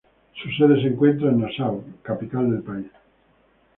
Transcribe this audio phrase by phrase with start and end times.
[0.41, 2.87] Su sede se encuentra en Nassau, la capital del país.